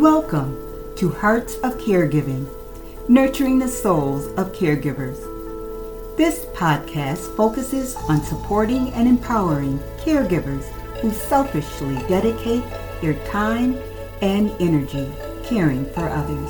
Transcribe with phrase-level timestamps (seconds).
[0.00, 0.56] Welcome
[0.96, 2.48] to Hearts of Caregiving,
[3.06, 5.18] nurturing the souls of caregivers.
[6.16, 10.64] This podcast focuses on supporting and empowering caregivers
[11.02, 12.64] who selfishly dedicate
[13.02, 13.76] their time
[14.22, 15.12] and energy
[15.44, 16.48] caring for others.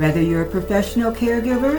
[0.00, 1.76] Whether you're a professional caregiver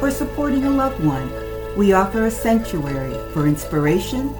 [0.00, 1.32] or supporting a loved one,
[1.76, 4.36] we offer a sanctuary for inspiration,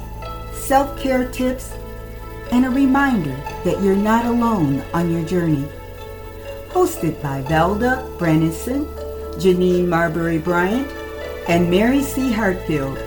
[0.52, 1.72] self care tips,
[2.52, 5.66] and a reminder that you're not alone on your journey.
[6.68, 8.86] Hosted by Valda Branison,
[9.36, 10.86] Janine Marbury Bryant,
[11.48, 12.30] and Mary C.
[12.32, 12.98] Hartfield.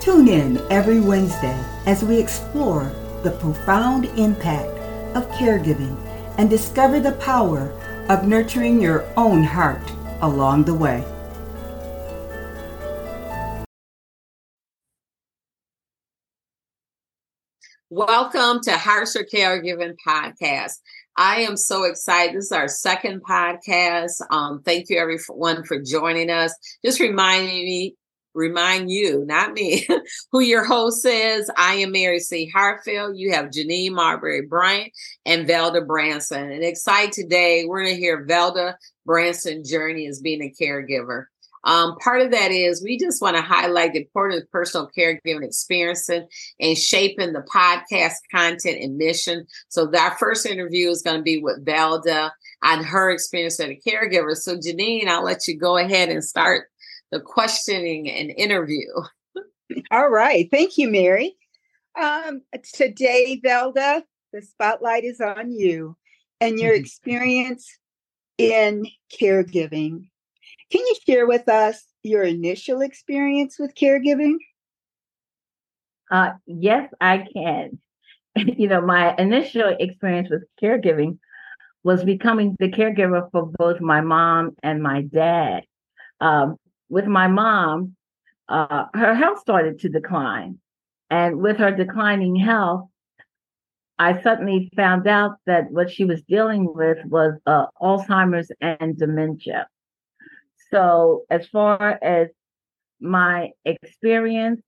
[0.00, 4.68] Tune in every Wednesday as we explore the profound impact
[5.16, 5.96] of caregiving
[6.38, 7.70] and discover the power
[8.08, 9.82] of nurturing your own heart
[10.20, 11.04] along the way.
[17.96, 20.72] Welcome to Hearts of Caregiving Podcast.
[21.16, 22.34] I am so excited.
[22.34, 24.20] This is our second podcast.
[24.32, 26.52] Um, thank you everyone for joining us.
[26.84, 27.94] Just reminding me,
[28.34, 29.86] remind you, not me,
[30.32, 31.48] who your host is.
[31.56, 32.50] I am Mary C.
[32.52, 33.16] Hartfield.
[33.16, 34.92] You have Janine Marbury Bryant
[35.24, 36.50] and Valda Branison.
[36.50, 38.74] And excited today, we're going to hear Valda
[39.06, 41.26] Branison journey as being a caregiver.
[41.64, 45.44] Um, part of that is we just want to highlight the importance of personal caregiving
[45.44, 49.46] experience and shaping the podcast content and mission.
[49.68, 52.30] So that first interview is going to be with Valda
[52.62, 54.36] on her experience as a caregiver.
[54.36, 56.68] So Janine, I'll let you go ahead and start
[57.10, 58.88] the questioning and interview.
[59.90, 60.48] All right.
[60.50, 61.34] Thank you, Mary.
[62.00, 62.42] Um,
[62.74, 65.96] today, Valda, the spotlight is on you
[66.40, 67.78] and your experience
[68.36, 70.08] in caregiving.
[70.70, 74.36] Can you share with us your initial experience with caregiving?
[76.10, 77.78] Uh, yes, I can.
[78.36, 81.18] you know, my initial experience with caregiving
[81.82, 85.64] was becoming the caregiver for both my mom and my dad.
[86.20, 86.56] Um,
[86.88, 87.94] with my mom,
[88.48, 90.58] uh, her health started to decline.
[91.10, 92.88] And with her declining health,
[93.98, 99.68] I suddenly found out that what she was dealing with was uh, Alzheimer's and dementia.
[100.74, 102.30] So, as far as
[103.00, 104.60] my experience,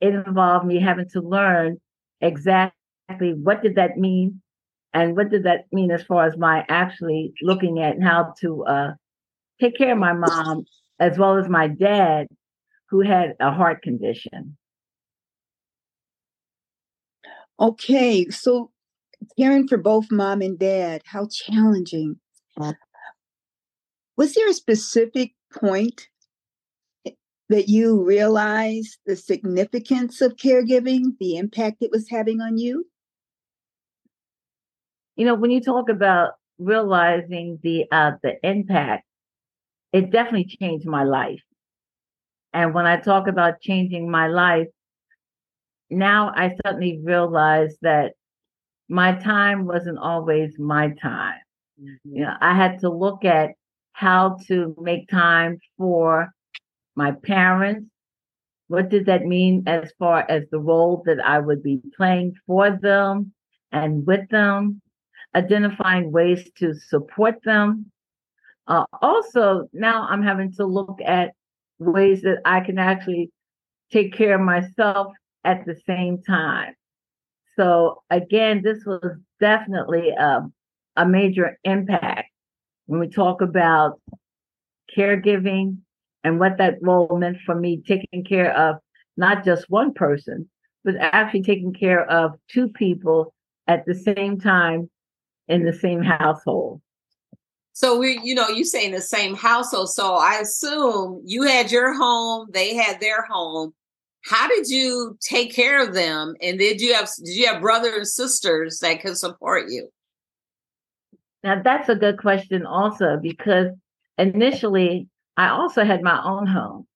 [0.00, 1.76] it involved me having to learn
[2.22, 4.40] exactly what did that mean
[4.94, 8.92] and what did that mean as far as my actually looking at how to uh,
[9.60, 10.64] take care of my mom
[10.98, 12.26] as well as my dad
[12.88, 14.56] who had a heart condition.
[17.60, 18.70] Okay so
[19.38, 22.16] caring for both mom and dad how challenging
[24.16, 26.08] was there a specific point
[27.48, 32.86] that you realized the significance of caregiving, the impact it was having on you?
[35.16, 39.04] You know, when you talk about realizing the uh, the impact,
[39.92, 41.42] it definitely changed my life.
[42.54, 44.68] And when I talk about changing my life,
[45.90, 48.12] now I suddenly realize that
[48.88, 51.40] my time wasn't always my time.
[51.80, 52.16] Mm-hmm.
[52.16, 53.50] You know, I had to look at
[53.92, 56.32] how to make time for
[56.94, 57.88] my parents.
[58.68, 62.70] What does that mean as far as the role that I would be playing for
[62.70, 63.32] them
[63.70, 64.80] and with them?
[65.34, 67.90] Identifying ways to support them.
[68.66, 71.32] Uh, also, now I'm having to look at
[71.78, 73.30] ways that I can actually
[73.90, 75.12] take care of myself
[75.44, 76.74] at the same time.
[77.56, 80.42] So, again, this was definitely a,
[80.96, 82.31] a major impact
[82.86, 84.00] when we talk about
[84.96, 85.78] caregiving
[86.24, 88.76] and what that role meant for me, taking care of
[89.16, 90.48] not just one person,
[90.84, 93.34] but actually taking care of two people
[93.68, 94.90] at the same time
[95.48, 96.80] in the same household.
[97.74, 99.90] So we, you know, you say in the same household.
[99.90, 103.72] So I assume you had your home, they had their home.
[104.24, 106.34] How did you take care of them?
[106.40, 109.88] And did you have did you have brothers and sisters that could support you?
[111.44, 113.68] Now, that's a good question, also, because
[114.18, 116.86] initially I also had my own home.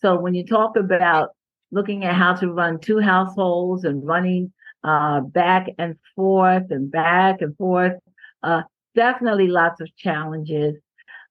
[0.00, 1.30] So when you talk about
[1.70, 4.52] looking at how to run two households and running
[4.82, 7.94] uh, back and forth and back and forth,
[8.42, 8.62] uh,
[8.94, 10.74] definitely lots of challenges.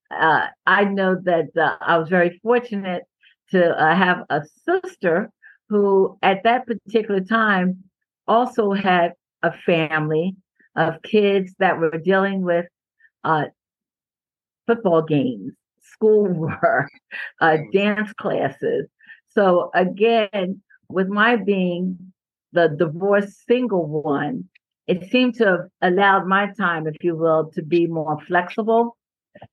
[0.09, 3.03] Uh, I know that uh, I was very fortunate
[3.49, 5.29] to uh, have a sister
[5.67, 7.83] who, at that particular time,
[8.27, 9.13] also had
[9.43, 10.35] a family
[10.75, 12.65] of kids that were dealing with
[13.23, 13.45] uh,
[14.67, 16.89] football games, schoolwork,
[17.41, 18.87] uh, dance classes.
[19.29, 22.13] So again, with my being
[22.53, 24.49] the divorced single one,
[24.87, 28.97] it seemed to have allowed my time, if you will, to be more flexible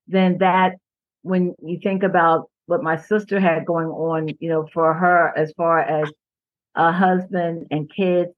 [0.07, 0.75] than that
[1.21, 5.53] when you think about what my sister had going on, you know, for her as
[5.55, 6.11] far as
[6.75, 8.31] a husband and kids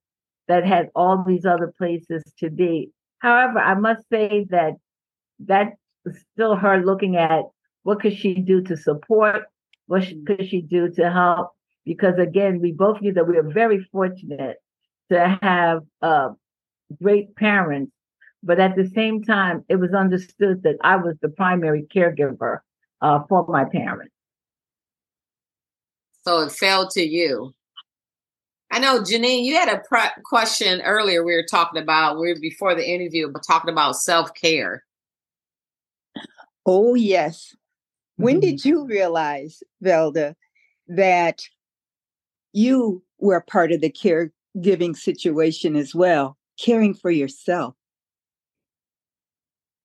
[0.51, 2.92] that had all these other places to be.
[3.19, 4.74] However, I must say that
[5.39, 5.77] that's
[6.33, 7.44] still her looking at
[7.83, 9.44] what could she do to support,
[9.88, 11.51] what could she do to help?
[11.86, 14.57] Because again, we both knew that we were very fortunate
[15.09, 16.31] to have uh,
[17.01, 17.94] great parents,
[18.44, 22.59] but at the same time, it was understood that I was the primary caregiver
[23.01, 24.13] uh, for my parents.
[26.25, 27.53] So it fell to you.
[28.71, 31.25] I know, Janine, you had a pre- question earlier.
[31.25, 34.85] We were talking about we were before the interview, but talking about self care.
[36.65, 37.53] Oh yes.
[38.15, 38.41] When mm-hmm.
[38.41, 40.35] did you realize, Valda,
[40.88, 41.41] that
[42.53, 47.75] you were part of the caregiving situation as well, caring for yourself?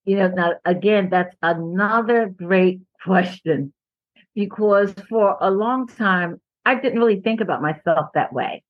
[0.04, 3.72] You know, now again, that's another great question
[4.36, 8.62] because for a long time, I didn't really think about myself that way.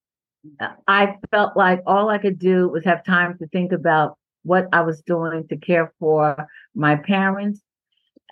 [0.86, 4.82] I felt like all I could do was have time to think about what I
[4.82, 7.60] was doing to care for my parents.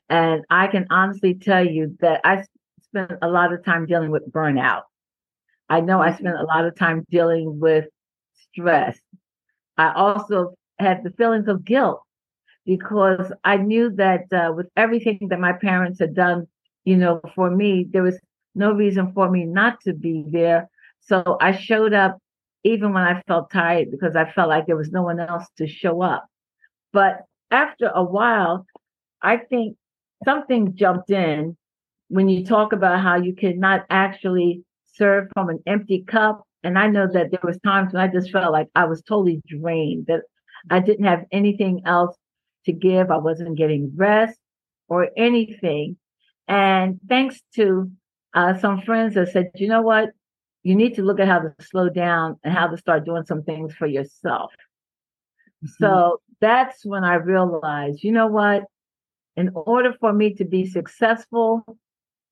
[0.09, 2.45] And I can honestly tell you that I
[2.83, 4.83] spent a lot of time dealing with burnout.
[5.69, 7.87] I know I spent a lot of time dealing with
[8.53, 8.99] stress.
[9.77, 12.03] I also had the feelings of guilt
[12.67, 16.47] because I knew that uh, with everything that my parents had done,
[16.85, 18.19] you know, for me, there was
[18.55, 20.69] no reason for me not to be there.
[21.07, 22.19] So I showed up
[22.65, 25.67] even when I felt tired because I felt like there was no one else to
[25.67, 26.27] show up.
[26.93, 28.67] But after a while,
[29.23, 29.77] I think
[30.25, 31.57] something jumped in
[32.09, 34.65] when you talk about how you cannot actually
[34.95, 36.43] serve from an empty cup.
[36.63, 39.43] And I know that there was times when I just felt like I was totally
[39.47, 40.23] drained, that
[40.71, 42.17] I didn't have anything else
[42.65, 43.11] to give.
[43.11, 44.39] I wasn't getting rest
[44.89, 45.99] or anything.
[46.49, 47.91] And thanks to
[48.33, 50.11] uh, some friends that said, you know what?
[50.65, 53.43] You need to look at how to slow down and how to start doing some
[53.43, 54.51] things for yourself.
[55.65, 55.69] Mm-hmm.
[55.79, 58.65] So that's when I realized, you know what?
[59.37, 61.65] In order for me to be successful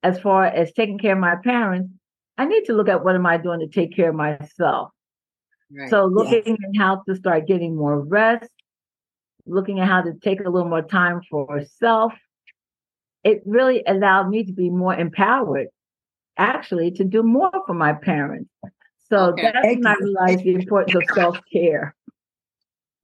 [0.02, 1.93] as far as taking care of my parents,
[2.38, 4.90] I need to look at what am I doing to take care of myself.
[5.70, 5.90] Right.
[5.90, 6.56] So looking yes.
[6.75, 8.50] at how to start getting more rest,
[9.46, 12.12] looking at how to take a little more time for self,
[13.25, 15.69] it really allowed me to be more empowered,
[16.38, 18.50] actually, to do more for my parents.
[19.08, 19.52] So okay.
[19.52, 21.94] that's when I realized the importance of self care.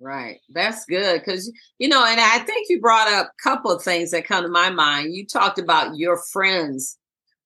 [0.00, 0.38] Right.
[0.50, 1.24] That's good.
[1.24, 4.44] Cause you know, and I think you brought up a couple of things that come
[4.44, 5.14] to my mind.
[5.14, 6.96] You talked about your friends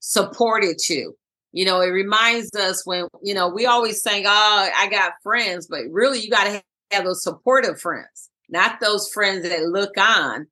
[0.00, 1.16] supported you.
[1.52, 5.66] You know, it reminds us when, you know, we always think, oh, I got friends,
[5.66, 10.46] but really you got to have those supportive friends not those friends that look on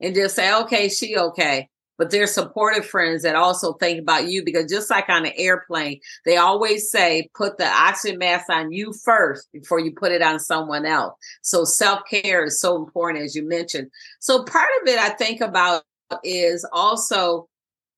[0.00, 1.68] and just say, okay, she okay.
[1.98, 6.00] But they're supportive friends that also think about you because just like on an airplane,
[6.24, 10.40] they always say, put the oxygen mask on you first before you put it on
[10.40, 11.14] someone else.
[11.42, 13.88] So self care is so important, as you mentioned.
[14.20, 15.84] So part of it I think about
[16.24, 17.48] is also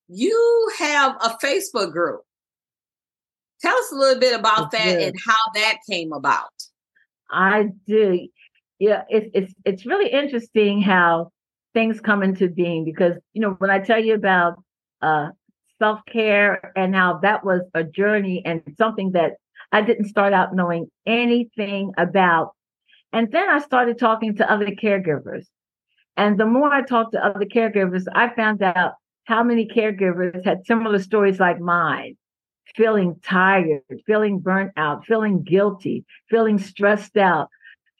[0.08, 2.22] you have a Facebook group.
[3.62, 6.50] Tell us a little bit about that and how that came about.
[7.30, 8.28] I do
[8.78, 11.30] yeah, it's it's it's really interesting how
[11.74, 14.62] things come into being because you know when I tell you about
[15.02, 15.28] uh,
[15.78, 19.32] self care and how that was a journey and something that
[19.72, 22.52] I didn't start out knowing anything about,
[23.12, 25.46] and then I started talking to other caregivers,
[26.16, 30.66] and the more I talked to other caregivers, I found out how many caregivers had
[30.66, 32.16] similar stories like mine
[32.74, 37.48] feeling tired, feeling burnt out, feeling guilty, feeling stressed out,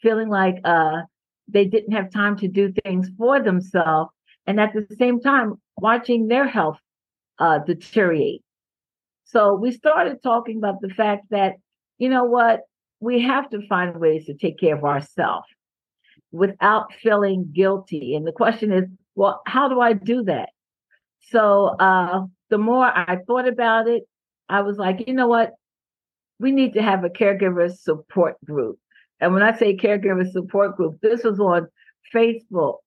[0.03, 1.03] feeling like uh,
[1.49, 4.11] they didn't have time to do things for themselves,
[4.47, 6.79] and at the same time watching their health
[7.39, 8.43] uh, deteriorate.
[9.25, 11.55] So we started talking about the fact that
[11.99, 12.61] you know what
[13.01, 15.47] we have to find ways to take care of ourselves
[16.33, 18.15] without feeling guilty.
[18.15, 18.85] And the question is,
[19.15, 20.49] well, how do I do that?
[21.31, 24.03] So uh, the more I thought about it,
[24.49, 25.53] I was like, you know what?
[26.39, 28.79] We need to have a caregiver support group.
[29.21, 31.69] And when I say caregiver support group, this was on
[32.15, 32.79] Facebook,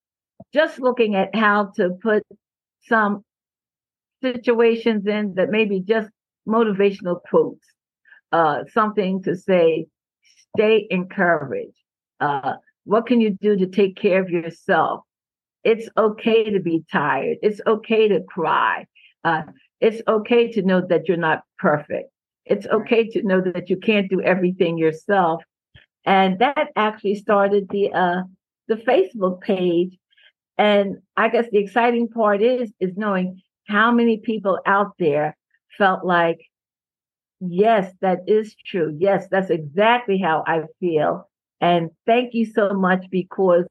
[0.53, 2.23] just looking at how to put
[2.83, 3.23] some
[4.21, 6.09] situations in that maybe just
[6.47, 7.65] motivational quotes,
[8.31, 9.87] uh, something to say,
[10.55, 11.77] stay encouraged.
[12.19, 12.55] Uh,
[12.85, 15.01] what can you do to take care of yourself?
[15.63, 17.37] It's okay to be tired.
[17.41, 18.85] It's okay to cry.
[19.23, 19.43] Uh,
[19.81, 22.09] it's okay to know that you're not perfect.
[22.45, 25.43] It's okay to know that you can't do everything yourself
[26.07, 28.23] and that actually started the uh
[28.67, 29.95] the Facebook page.
[30.57, 35.37] And I guess the exciting part is is knowing how many people out there
[35.77, 36.39] felt like,
[37.41, 38.95] yes, that is true.
[38.97, 41.29] Yes, that's exactly how I feel.
[41.59, 43.65] And thank you so much because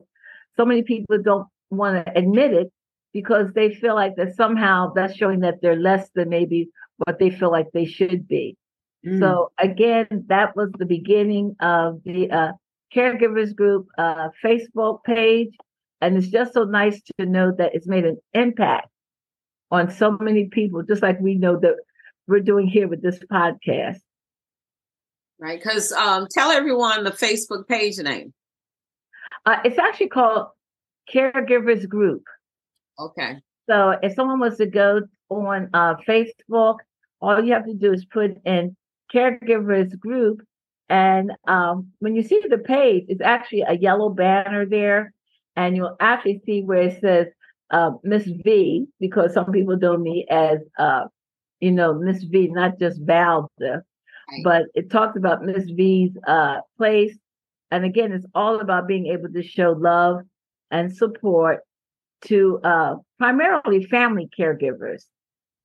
[0.57, 2.71] so many people don't want to admit it
[3.12, 7.31] because they feel like that somehow that's showing that they're less than maybe what they
[7.31, 8.57] feel like they should be.
[9.06, 9.20] Mm.
[9.20, 12.52] So again, that was the beginning of the uh,
[12.94, 15.54] caregivers group uh, Facebook page,
[16.00, 18.88] and it's just so nice to know that it's made an impact
[19.70, 21.76] on so many people, just like we know that
[22.26, 23.98] we're doing here with this podcast.
[25.38, 28.32] Right, because um, tell everyone the Facebook page name.
[29.44, 30.48] Uh, it's actually called
[31.12, 32.22] Caregivers Group.
[32.98, 33.36] Okay.
[33.68, 36.76] So if someone was to go on uh, Facebook,
[37.20, 38.76] all you have to do is put in
[39.12, 40.42] Caregivers Group.
[40.88, 45.12] And um, when you see the page, it's actually a yellow banner there.
[45.56, 47.26] And you'll actually see where it says
[47.70, 51.04] uh, Miss V, because some people know me as, uh,
[51.60, 54.44] you know, Miss V, not just Valda, right.
[54.44, 57.16] but it talks about Miss V's uh, place.
[57.70, 60.20] And again, it's all about being able to show love
[60.70, 61.60] and support
[62.26, 65.04] to uh, primarily family caregivers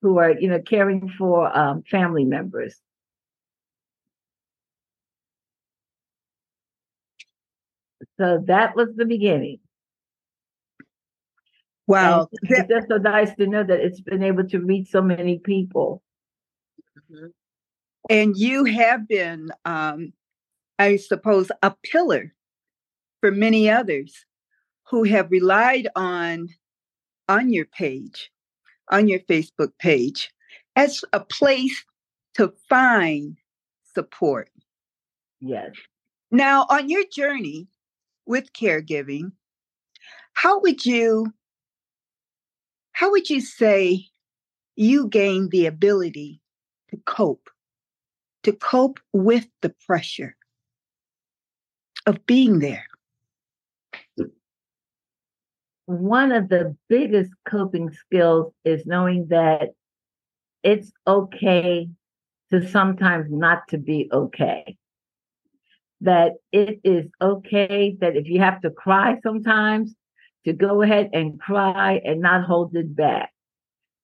[0.01, 2.79] who are, you know, caring for um, family members.
[8.21, 9.57] So that was the beginning.
[11.87, 12.27] Wow.
[12.43, 16.03] it's just so nice to know that it's been able to reach so many people.
[17.11, 17.27] Mm-hmm.
[18.11, 20.13] And you have been, um,
[20.77, 22.31] I suppose, a pillar
[23.21, 24.23] for many others
[24.89, 26.49] who have relied on
[27.27, 28.31] on your page,
[28.89, 30.31] on your Facebook page,
[30.75, 31.83] as a place
[32.35, 33.37] to find
[33.95, 34.51] support.
[35.39, 35.71] Yes.
[36.29, 37.67] Now, on your journey
[38.25, 39.31] with caregiving,
[40.33, 41.33] how would you
[42.93, 44.05] how would you say
[44.75, 46.41] you gained the ability
[46.89, 47.49] to cope,
[48.43, 50.35] to cope with the pressure
[52.05, 52.85] of being there?
[55.91, 59.71] one of the biggest coping skills is knowing that
[60.63, 61.89] it's okay
[62.49, 64.77] to sometimes not to be okay.
[66.01, 69.95] That it is okay that if you have to cry sometimes,
[70.45, 73.31] to go ahead and cry and not hold it back.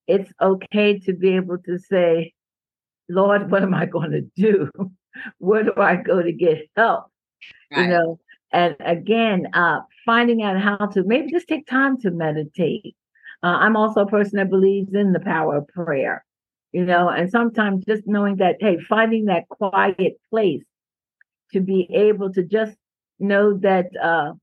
[0.08, 2.34] It's okay to be able to say,
[3.10, 4.70] Lord, what am I going to do?
[5.39, 7.06] Where do I go to get help?
[7.72, 7.84] Right.
[7.84, 8.20] You know,
[8.51, 12.96] and again, uh, finding out how to maybe just take time to meditate.
[13.44, 16.24] Uh, I'm also a person that believes in the power of prayer,
[16.72, 20.63] you know, and sometimes just knowing that, hey, finding that quiet place
[21.54, 22.75] to be able to just
[23.20, 24.34] know that uh,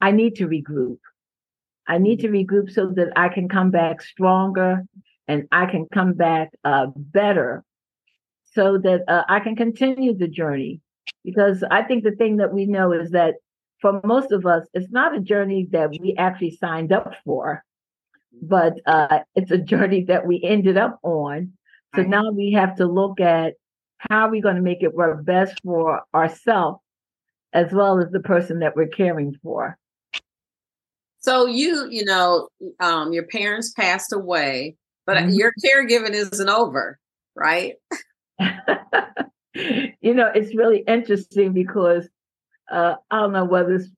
[0.00, 0.98] I need to regroup.
[1.86, 4.84] I need to regroup so that I can come back stronger
[5.28, 7.64] and I can come back uh, better
[8.52, 10.80] so that uh, I can continue the journey
[11.24, 13.34] because I think the thing that we know is that
[13.80, 17.64] for most of us, it's not a journey that we actually signed up for,
[18.42, 21.52] but uh, it's a journey that we ended up on.
[21.96, 23.54] So now we have to look at
[24.08, 26.80] how are we going to make it work best for ourselves
[27.52, 29.76] as well as the person that we're caring for.
[31.20, 32.48] So you, you know,
[32.80, 34.76] um, your parents passed away,
[35.06, 35.30] but mm-hmm.
[35.30, 36.98] your caregiving isn't over,
[37.34, 37.74] right?
[39.54, 42.08] you know, it's really interesting because
[42.70, 43.88] uh, I don't know whether it's,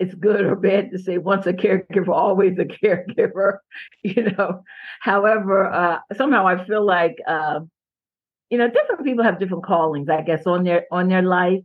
[0.00, 3.58] it's good or bad to say once a caregiver, always a caregiver.
[4.02, 4.64] You know,
[5.00, 7.60] however, uh, somehow I feel like uh,
[8.54, 11.62] you know different people have different callings, I guess, on their on their life.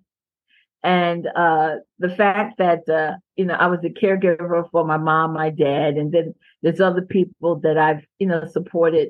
[0.82, 5.34] And uh, the fact that uh, you know I was a caregiver for my mom,
[5.34, 9.10] my dad, and then there's other people that I've you know supported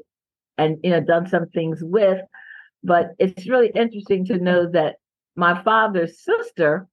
[0.57, 2.21] and you know done some things with
[2.83, 4.97] but it's really interesting to know that
[5.35, 6.87] my father's sister,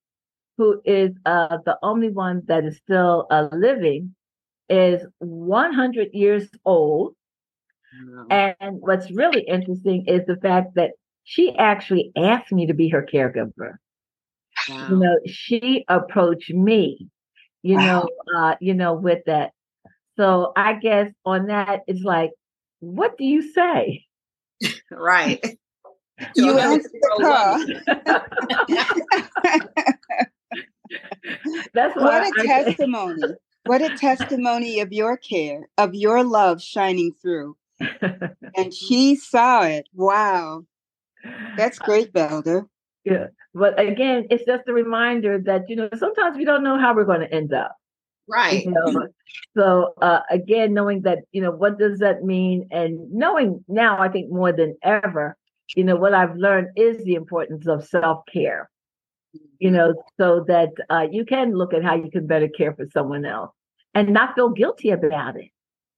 [0.56, 4.14] who is uh, the only one that is still uh, living,
[4.68, 7.14] is 100 years old.
[8.30, 10.92] And what's really interesting is the fact that
[11.24, 13.76] she actually asked me to be her caregiver.
[14.68, 14.88] Wow.
[14.88, 17.08] You know, she approached me,
[17.62, 17.84] you wow.
[17.84, 19.52] know, uh, you know, with that.
[20.16, 22.30] So I guess on that, it's like,
[22.80, 24.04] what do you say?
[24.90, 25.44] right.
[26.34, 27.66] You answered her.
[31.74, 33.22] That's what a I testimony.
[33.66, 37.58] What a testimony of your care, of your love shining through.
[38.56, 39.88] and she saw it.
[39.94, 40.64] Wow.
[41.56, 42.66] That's great, Valda.
[43.04, 43.26] Yeah.
[43.54, 47.04] But again, it's just a reminder that, you know, sometimes we don't know how we're
[47.04, 47.76] going to end up.
[48.28, 48.64] Right.
[48.64, 49.08] You know?
[49.56, 52.68] so uh, again, knowing that, you know, what does that mean?
[52.70, 55.36] And knowing now, I think more than ever,
[55.74, 58.70] you know, what I've learned is the importance of self care,
[59.58, 62.86] you know, so that uh, you can look at how you can better care for
[62.92, 63.52] someone else
[63.94, 65.50] and not feel guilty about it.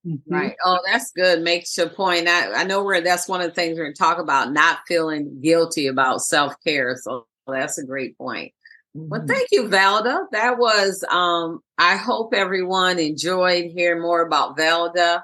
[0.06, 0.32] Mm-hmm.
[0.32, 0.54] Right.
[0.64, 1.42] Oh, that's good.
[1.42, 2.28] Makes your point.
[2.28, 4.80] I, I know where that's one of the things we're going to talk about, not
[4.86, 6.96] feeling guilty about self care.
[6.96, 8.52] So that's a great point.
[8.96, 9.08] Mm-hmm.
[9.08, 10.26] Well, thank you, Valda.
[10.32, 15.22] That was, um, I hope everyone enjoyed hearing more about Valda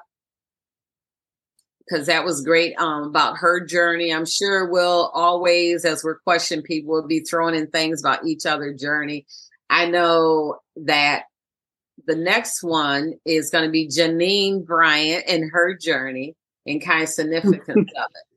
[1.87, 4.13] because that was great um, about her journey.
[4.13, 8.45] I'm sure we'll always, as we're questioning people, will be throwing in things about each
[8.45, 9.25] other journey.
[9.69, 11.23] I know that
[12.05, 16.35] the next one is going to be Janine Bryant and her journey
[16.65, 18.21] and kind of significance of it.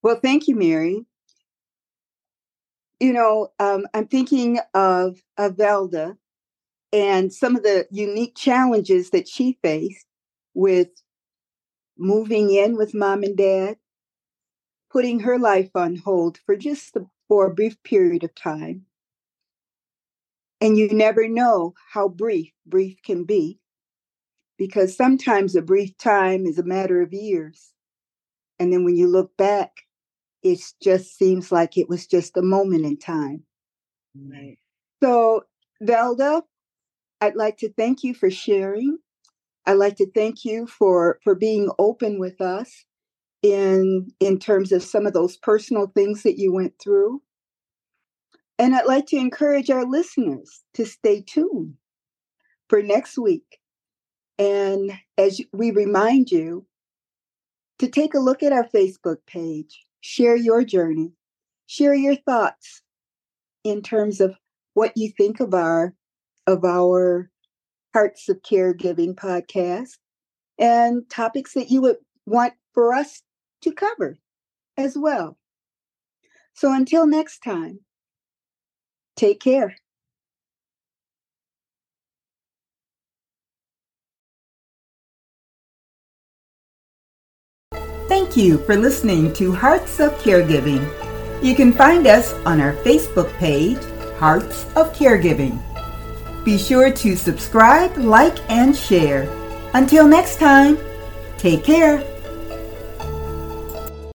[0.00, 1.04] Well, thank you, Mary.
[3.00, 6.16] You know, um, I'm thinking of, of Valda
[6.92, 10.06] and some of the unique challenges that she faced
[10.54, 10.88] with
[11.98, 13.76] moving in with mom and dad,
[14.90, 18.86] putting her life on hold for just a, for a brief period of time.
[20.60, 23.60] And you never know how brief brief can be
[24.58, 27.72] because sometimes a brief time is a matter of years.
[28.58, 29.70] And then when you look back,
[30.42, 33.44] it just seems like it was just a moment in time.
[34.16, 34.58] Right.
[35.02, 35.44] So,
[35.82, 36.42] Valda,
[37.20, 38.98] I'd like to thank you for sharing.
[39.66, 42.84] I'd like to thank you for for being open with us
[43.42, 47.22] in in terms of some of those personal things that you went through.
[48.58, 51.74] And I'd like to encourage our listeners to stay tuned
[52.68, 53.58] for next week.
[54.38, 56.66] And as we remind you
[57.78, 61.12] to take a look at our Facebook page, share your journey,
[61.66, 62.82] share your thoughts
[63.64, 64.34] in terms of
[64.74, 65.94] what you think of our
[66.46, 67.30] of our
[67.94, 69.98] Hearts of Caregiving podcast
[70.58, 73.22] and topics that you would want for us
[73.62, 74.18] to cover
[74.76, 75.38] as well.
[76.54, 77.80] So until next time,
[79.18, 79.74] Take care.
[88.06, 90.86] Thank you for listening to Hearts of Caregiving.
[91.42, 93.82] You can find us on our Facebook page,
[94.20, 95.58] Hearts of Caregiving.
[96.44, 99.28] Be sure to subscribe, like, and share.
[99.74, 100.78] Until next time,
[101.38, 102.04] take care.